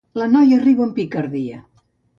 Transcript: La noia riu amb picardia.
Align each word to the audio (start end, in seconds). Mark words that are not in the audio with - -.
La 0.19 0.27
noia 0.35 0.57
riu 0.63 0.83
amb 0.87 0.97
picardia. 1.01 1.63